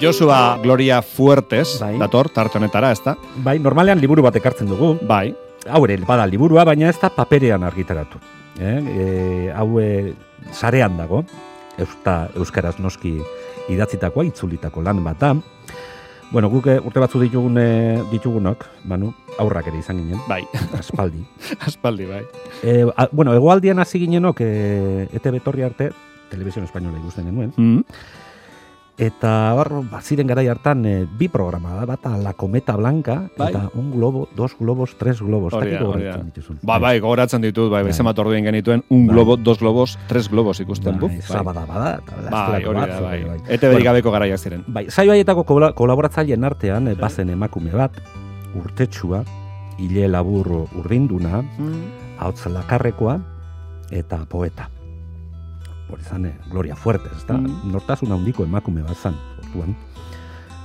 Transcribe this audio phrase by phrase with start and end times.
[0.00, 1.98] Josua Gloria Fuertes, Bai.
[1.98, 3.16] dator, tarte honetara, ez da?
[3.44, 4.94] Bai, normalean liburu bat ekartzen dugu.
[5.06, 5.34] Bai.
[5.68, 8.18] Hau ere, bada liburua, baina ez da paperean argitaratu.
[8.60, 8.78] Eh?
[8.80, 10.14] E, hau e,
[10.56, 11.22] sarean dago,
[11.78, 13.18] eusta, euskaraz noski
[13.68, 15.34] idatzitakoa, itzulitako lan bat da.
[16.30, 17.58] Bueno, guk eh, urte batzu ditugun,
[18.12, 19.10] ditugunok, Manu,
[19.42, 20.44] aurrak ere izan ginen, Bai.
[20.78, 21.24] aspaldi.
[21.66, 22.22] Aspaldi, bai.
[22.62, 25.90] E, a, bueno, egoaldian hasi ginenok, e, ETB etorri arte,
[26.30, 27.84] Televisión Espainola ikusten genuen, Mm.
[29.00, 33.48] Eta hor, ba, ziren garai hartan e, bi programa da, bata La Cometa Blanca, Bai.
[33.48, 35.54] eta un globo, dos globos, tres globos.
[35.56, 35.80] Hori da.
[35.80, 36.58] gogoratzen dituzun.
[36.62, 37.88] Ba, bai, gogoratzen ditut, bai, Bai.
[37.94, 39.14] bezemat orduen genituen, un Bai.
[39.14, 41.12] globo, dos globos, tres globos ikusten, Bai, buf.
[41.12, 43.20] Bai, Zabada bada, eta bai, bestelako hori da, batzuk bai.
[43.20, 44.64] ere, Ete Bueno, gabeko garaiak ziren.
[44.66, 47.92] Bai, saio haietako kola- kolaboratzaileen artean, e, bazen emakume bat,
[48.54, 49.24] urtetsua,
[49.78, 51.82] hile labur urdinduna, Mm.
[52.18, 53.18] hauts lakarrekoa,
[53.90, 54.68] eta poeta.
[55.92, 57.34] Hori zan, eh, Gloria Fuertes, ezta?
[57.34, 57.72] Mm.
[57.72, 59.14] Nortasun handiko emakume bat zan,
[59.48, 59.74] orduan.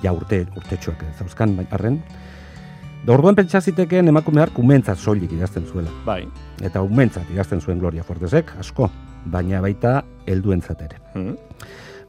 [0.04, 2.02] Ja urte, urtetxoak zauzkan, arren.
[3.06, 5.90] Da orduan pentsa zitekeen emakume har kumentzat soilik idazten zuela.
[6.06, 6.28] Bai.
[6.62, 8.90] Eta umentzat idazten zuen Gloria Fuertesek, asko,
[9.26, 10.98] baina baita helduentzat ere.
[11.16, 11.36] Mm.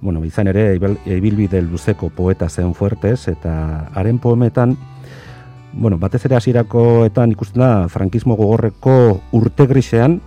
[0.01, 4.77] Bueno, izan ere, ibil- ibilbide luzeko poeta zen fuertez, eta haren poemetan,
[5.73, 10.21] bueno, batez ere hasierako-etan ikusten da, frankismo gogorreko urte grisean,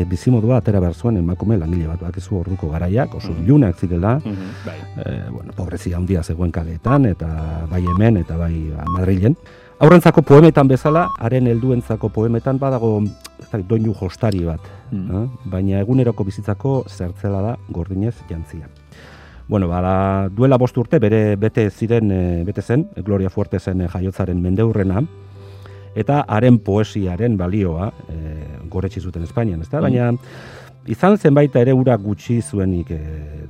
[0.00, 3.44] e, bizimodua atera behar zuen emakume langile bat, bakizu orduko garaiak, oso Mhm.
[3.44, 4.78] ilunak zirela, Mhm, Bai.
[5.04, 9.36] e, bueno, pobrezia handia zegoen kaleetan, eta bai hemen, eta bai ba, Madrilen.
[9.80, 13.02] Aurrentzako poemetan bezala, haren helduentzako poemetan badago,
[13.40, 15.10] ez doinu jostari bat, Mm.
[15.24, 15.28] eh?
[15.44, 18.66] baina eguneroko bizitzako zertzela da gordinez jantzia.
[19.48, 24.42] Bueno, bada, duela bost urte bere bete ziren, e, bete zen, Gloria Fuerte zen jaiotzaren
[24.42, 25.02] mendeurrena,
[25.98, 28.18] eta haren poesiaren balioa e,
[28.70, 29.82] goretsi zuten Espainian, ezta?
[29.82, 30.12] Baina
[30.88, 33.02] izan zen baita ere ura gutxi zuenik e,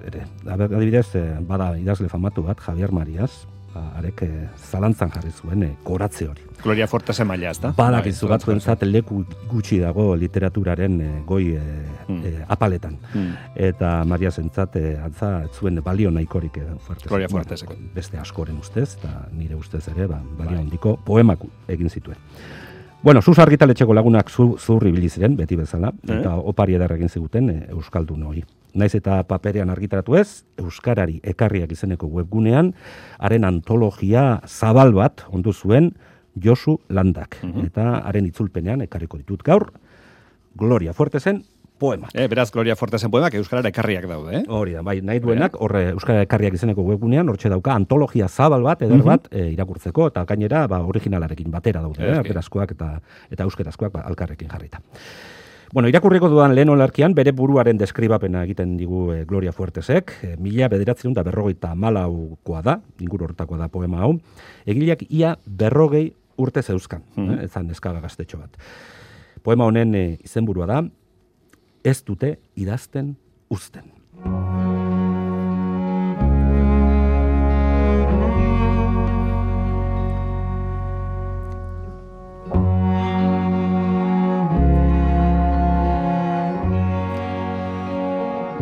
[0.08, 0.24] ere.
[0.48, 3.44] Adibidez, e, bada idazle famatu bat, Javier Marias,
[3.78, 4.28] ba, arek e,
[4.70, 6.42] zalantzan jarri zuen e, koratze hori.
[6.62, 7.70] Gloria Fortesen maila, ez da?
[7.76, 11.62] Badakizu Bai, batzuentzat leku gutxi dago literaturaren e, goi e,
[12.08, 12.22] Mm.
[12.48, 12.94] apaletan.
[13.12, 13.32] Mm.
[13.68, 17.06] Eta Maria zentzat e, antza zuen balio nahikorik e, fuertes.
[17.06, 17.74] Gloria Fuertesek.
[17.94, 20.62] beste askoren ustez, eta nire ustez ere, ba, balio Bai.
[20.62, 22.16] handiko poemak egin zituen.
[23.02, 26.16] Bueno, sus argitaletxeko lagunak zu, zur ibili ziren, beti bezala, Eh?
[26.18, 28.42] eta opari eder egin ziguten e, Euskaldun hori.
[28.78, 32.72] Naiz eta paperean argitaratu ez, Euskarari ekarriak izeneko webgunean,
[33.18, 35.92] haren antologia zabal bat ondu zuen
[36.38, 37.40] Josu Landak.
[37.42, 37.66] Mhm.
[37.66, 39.72] Eta haren itzulpenean ekarriko ditut gaur,
[40.58, 41.44] Gloria Fuertesen
[41.78, 42.08] poema.
[42.12, 44.42] Eh, beraz, Gloria Fortesen poemak euskarara ekarriak daude, eh?
[44.48, 48.82] Hori da, bai, nahi duenak, horre Euskara Ekarriak izeneko webgunean, hortxe dauka antologia zabal bat,
[48.82, 52.32] eder bat, e, irakurtzeko, eta gainera, ba, originalarekin batera daude, eh, Eske.
[52.32, 53.00] berazkoak eta,
[53.30, 54.82] eta euskerazkoak ba, alkarrekin jarrita.
[55.70, 60.70] Bueno, irakurriko dudan lehen olarkian, bere buruaren deskribapena egiten digu e, Gloria Fuertesek, e, mila
[60.72, 64.14] bederatzen da berrogeita malaukoa da, inguru hortakoa da poema hau,
[64.64, 66.06] egileak ia berrogei
[66.40, 68.56] urte zeuzkan, eh, ezan eskaga gaztetxo bat.
[69.44, 70.82] Poema honen e, izenburua da,
[71.84, 73.16] ez dute idazten
[73.52, 73.92] uzten.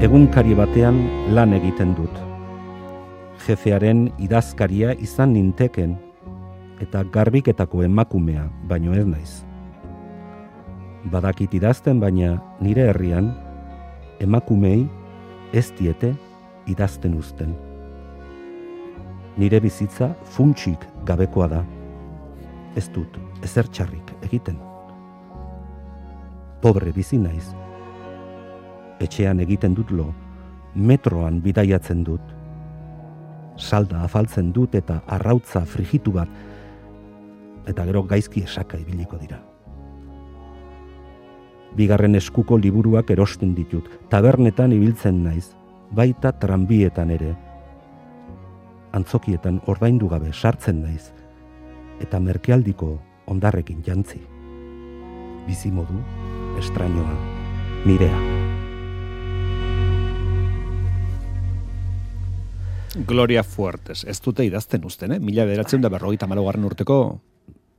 [0.06, 1.00] Egunkari batean
[1.34, 2.18] lan egiten dut.
[3.42, 5.96] Jefearen idazkaria izan ninteken
[6.84, 9.32] eta garbiketako emakumea baino ez naiz.
[11.10, 13.32] Badakit idazten baina nire herrian
[14.22, 14.86] emakumei
[15.50, 16.12] ez diete
[16.70, 17.58] idazten uzten.
[19.34, 21.64] Nire bizitza funtsik gabekoa da.
[22.78, 24.62] Ez dut ezer txarrik egiten.
[26.62, 27.56] Pobre bizi naiz.
[29.00, 30.12] Etxean egiten dut lo,
[30.74, 32.22] metroan bidaiatzen dut.
[33.56, 36.28] Salda afaltzen dut eta arrautza frigitu bat,
[37.66, 39.40] eta gero gaizki esaka ibiliko dira.
[41.76, 45.50] Bigarren eskuko liburuak erosten ditut, tabernetan ibiltzen naiz,
[45.92, 47.34] baita tranbietan ere.
[48.96, 51.10] Antzokietan ordaindu gabe sartzen naiz,
[52.00, 52.94] eta merkealdiko
[53.26, 54.22] ondarrekin jantzi.
[55.46, 56.00] Bizimodu,
[56.62, 57.12] estrañoa,
[57.84, 58.35] nirea.
[63.04, 64.04] Gloria Fuertes.
[64.08, 65.20] Ez dute idazten uzten, eh?
[65.20, 66.96] Mila bederatzen da berrogeita malaugarren urteko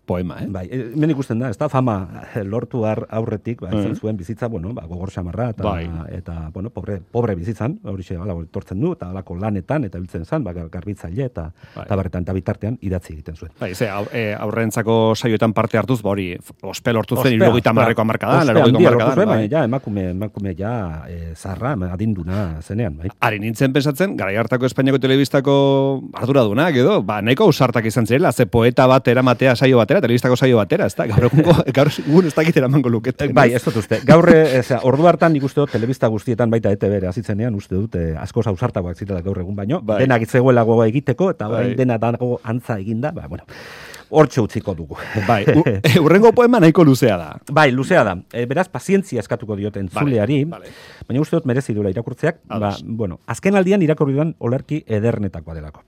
[0.07, 0.45] poema, eh?
[0.47, 1.97] Bai, e, hemen ikusten da, ez da fama
[2.33, 3.99] eh, lortu aurretik, ba, izan Mm.
[3.99, 5.89] zuen bizitza, bueno, ba, gogor xamarra, eta, Bai.
[6.15, 10.23] eta bueno, pobre, pobre bizitzan, hori xe, hala, tortzen du, eta halako lanetan, eta biltzen
[10.25, 11.83] zen, ba, garbitzaile, eta, Bai.
[11.85, 13.51] eta barretan, eta bitartean idatzi egiten zuen.
[13.59, 18.01] Bai, ze, au- e, aurrentzako saioetan parte hartuz, ba hori, ospel hortu zen, irurogeita marreko
[18.01, 19.49] amarkadan, ospea larogeiko handia lortu amarkadan, zuen, bai.
[19.51, 20.73] ja, emakume, emakume ja
[21.09, 23.09] e, zarra, adinduna zenean, bai.
[23.19, 25.57] Ari nintzen pensatzen, garai hartako Espainiako telebistako
[26.13, 30.57] arduradunak edo, ba, nahiko ausartak izan zirela, ze poeta bat eramatea saio batera, telebistako saio
[30.57, 31.07] batera, ez da?
[31.09, 33.33] Gaur egungo, gaur egun ez dakit eramango luketen.
[33.37, 34.01] Bai, ez dut uste.
[34.07, 37.75] Gaur, eh, osea, ordu hartan nik uste dut, telebista guztietan baita ETV ere azitzenean, uste
[37.75, 39.99] dut, eh, asko ausartagoak zitela gaur egun baino, Bai.
[40.05, 41.75] denak itzegoela gogoa egiteko, eta Bai.
[41.75, 43.43] dena dago antza eginda, ba, bueno,
[44.09, 44.97] hortxe utziko dugu.
[45.27, 47.27] Bai, u, e, urrengo poema nahiko luzea da.
[47.51, 48.15] Bai, luzea da.
[48.31, 51.05] E, beraz, pazientzia eskatuko dioten entzuleari, Vale, vale.
[51.09, 52.83] baina uste dut merezi duela irakurtzeak, ba, Ados.
[52.85, 55.83] bueno, azken aldian irakurri duan olerki edernetakoa delako.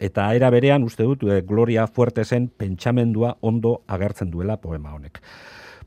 [0.00, 5.20] Eta era berean uste dut e, Gloria Fuertesen pentsamendua ondo agertzen duela poema honek.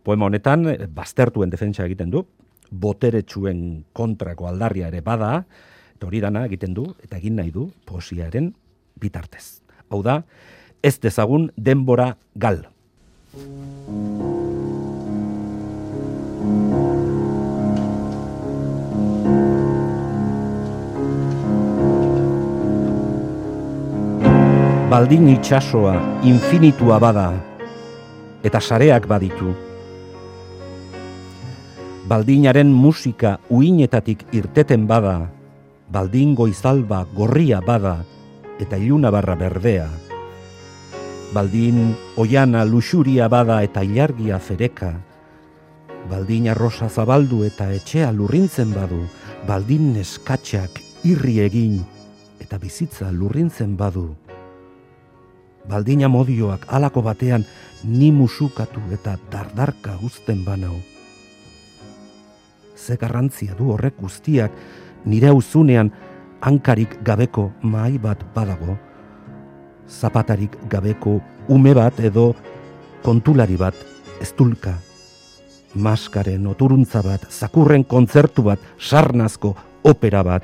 [0.06, 2.22] Poema honetan, e, baztertuen defentsa egiten du,
[2.70, 5.34] boteretsuen kontrako aldarria ere bada,
[5.96, 8.52] eta hori dana egiten du, eta egin nahi du, poesiaren
[9.02, 9.64] bitartez.
[9.90, 10.22] Hau da,
[10.84, 12.68] ez dezagun denbora gal.
[24.94, 27.32] Baldin itxasoa infinitua bada,
[28.46, 29.50] eta sareak baditu.
[32.06, 35.32] Baldinaren musika uinetatik irteten bada,
[35.90, 37.96] baldin goizalba gorria bada,
[38.62, 39.88] eta iluna barra berdea.
[41.34, 44.94] Baldin oiana luxuria bada eta ilargia fereka,
[46.06, 49.02] baldin arrosa zabaldu eta etxea lurrintzen badu,
[49.50, 51.82] baldin neskatxak irri egin
[52.38, 54.12] eta bizitza lurrintzen badu.
[55.70, 57.46] Baldin amodioak alako batean
[57.84, 60.76] ni musukatu eta dardarka uzten banau.
[62.76, 64.52] Ze garrantzia du horrek guztiak
[65.06, 65.92] nire auzunean
[66.42, 68.76] hankarik gabeko mahai bat badago,
[69.88, 72.34] zapatarik gabeko ume bat edo
[73.04, 73.76] kontulari bat
[74.22, 74.74] eztulka,
[75.76, 80.44] maskaren oturuntza bat, zakurren kontzertu bat, sarnazko opera bat,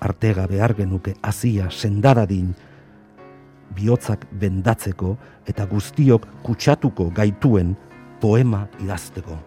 [0.00, 2.54] artega behar genuke azia sendadadin,
[3.78, 5.14] bihotzak bendatzeko
[5.48, 7.76] eta guztiok kutsatuko gaituen
[8.20, 9.38] poema idazteko.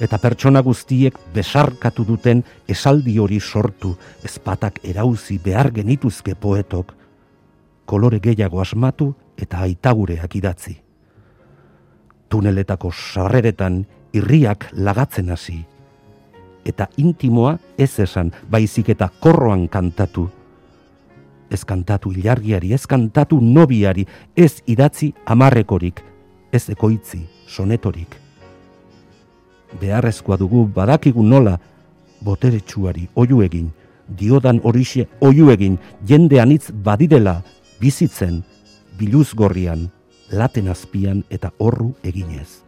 [0.00, 3.92] Eta pertsona guztiek besarkatu duten esaldi hori sortu,
[4.24, 6.94] ezpatak erauzi behar genituzke poetok,
[7.84, 10.78] kolore gehiago asmatu eta aitagureak idatzi.
[12.30, 13.82] Tuneletako sarreretan
[14.16, 15.58] irriak lagatzen hasi,
[16.64, 20.28] eta intimoa ez esan, baizik eta korroan kantatu,
[21.50, 24.06] ez kantatu ilargiari, ez kantatu nobiari,
[24.36, 26.02] ez idatzi amarrekorik,
[26.52, 28.16] ez ekoitzi sonetorik.
[29.80, 31.58] Beharrezkoa dugu badakigu nola
[32.24, 33.70] boteretsuari oiu egin,
[34.08, 37.40] diodan horixe oiu egin, jende anitz badirela
[37.80, 38.42] bizitzen,
[38.98, 39.88] biluzgorrian,
[40.30, 42.62] laten azpian eta horru eginez.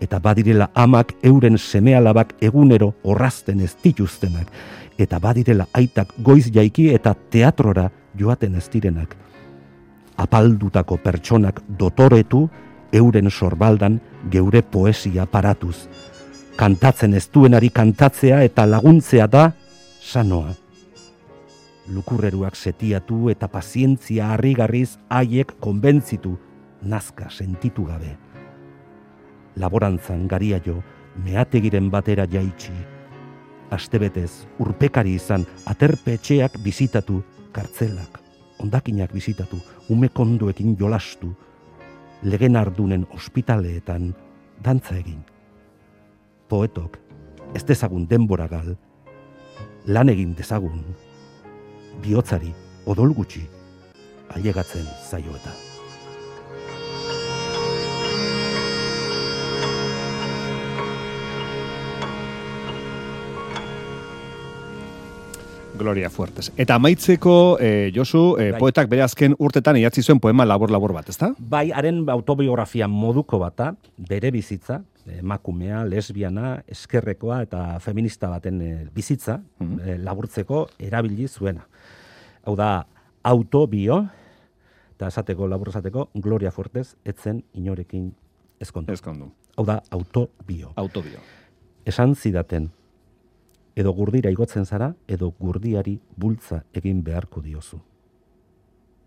[0.00, 4.50] Eta badirela amak euren semealabak egunero orrazten ez dituztenak,
[4.98, 9.16] eta badirela aitak goiz jaiki eta teatrora joaten ez direnak.
[10.16, 12.48] Apaldutako pertsonak dotoretu
[12.92, 14.00] euren sorbaldan
[14.30, 15.88] geure poesia paratuz.
[16.56, 19.50] Kantatzen ez duenari kantatzea eta laguntzea da
[20.00, 20.54] sanoa.
[21.92, 26.36] Lukurreruak setiatu eta pazientzia harrigarriz haiek konbentzitu,
[26.82, 28.16] nazka sentitu gabe.
[29.56, 30.80] Laborantzan garia jo,
[31.24, 32.72] meategiren batera jaitsi,
[33.70, 38.20] astebetez urpekari izan aterpetxeak bizitatu, kartzelak,
[38.62, 39.58] ondakinak bizitatu,
[39.90, 41.32] ume kondoekin jolastu,
[42.22, 44.12] legen ardunen ospitaleetan
[44.64, 45.22] dantza egin.
[46.48, 46.98] Poetok,
[47.54, 48.74] ez dezagun denbora gal,
[49.86, 50.82] lan egin dezagun,
[52.02, 52.52] bihotzari
[52.86, 53.46] odol gutxi
[54.34, 55.75] ailegatzen zaio eta.
[65.78, 66.52] Gloria Fuertes.
[66.56, 68.60] Eta amaitzeko, eh, Josu, eh, Bai.
[68.60, 71.34] poetak bere azken urtetan idatzi zuen poema labor-labor bat, ezta?
[71.38, 79.40] Bai, haren autobiografia moduko bata, bere bizitza, emakumea, lesbiana, eskerrekoa eta feminista baten eh, bizitza,
[79.60, 79.80] Mhm.
[79.84, 81.66] eh, laburtzeko erabili zuena.
[82.44, 82.86] Hau da,
[83.22, 84.08] autobio,
[84.96, 88.14] eta esateko, labur esateko, Gloria Fuertes, etzen inorekin
[88.60, 88.92] ezkondu.
[88.92, 89.30] Ezkondu.
[89.56, 90.72] Hau da, autobio.
[90.76, 91.18] Autobio.
[91.84, 92.70] Esan zidaten,
[93.76, 97.80] edo gurdira igotzen zara, edo gurdiari bultza egin beharko diozu.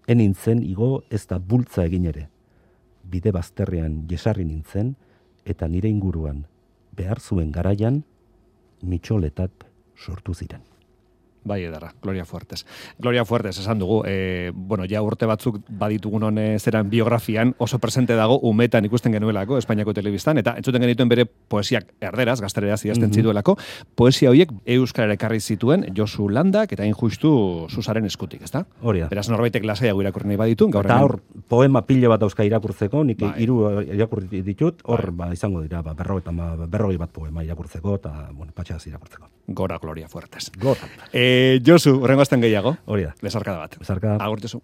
[0.10, 2.30] enintzen igo ez da bultza egin ere.
[3.04, 4.96] Bide bazterrean jesarri nintzen,
[5.46, 6.46] eta nire inguruan
[6.98, 8.04] behar zuen garaian
[8.82, 10.69] mitxoletak sortu ziren.
[11.50, 12.66] Bai, edarra, Gloria Fuertes.
[13.00, 18.14] Gloria Fuertes, esan dugu, e, bueno, ja urte batzuk baditugun hone zeran biografian, oso presente
[18.14, 23.18] dago, umetan ikusten genuelako, Espainiako telebistan, eta entzuten genituen bere poesiak erderaz, gaztereraz idazten mm
[23.20, 23.56] zituelako,
[23.98, 27.32] poesia horiek Euskara ekarri zituen Josu Landak eta injustu
[27.74, 28.62] Susaren eskutik, ezta?
[28.86, 29.10] Hori da.
[29.10, 31.18] Beraz, norbaitek lasaiago irakurri nahi gaur Eta hor,
[31.50, 33.34] poema pilo bat dauzka irakurtzeko, nik Bai.
[33.42, 35.30] hiru irakurri ditut, hor Bai.
[35.30, 36.30] ba, izango dira, ba, berrogei,
[36.70, 39.34] berrogei bat poema irakurtzeko, eta, bueno, patxaz irakurtzeko.
[39.50, 40.52] Gora Gloria Fuertes.
[40.62, 40.88] Gora.
[41.12, 41.24] E,
[41.66, 43.14] Josu, horrengo azten gehiago, Hori da.
[43.22, 43.78] besarkada bat.
[43.80, 44.18] Besarkada.
[44.24, 44.62] Agur, Josu.